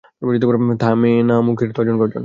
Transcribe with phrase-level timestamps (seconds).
[0.79, 2.19] থামে না মুখের তর্জন-গর্জন।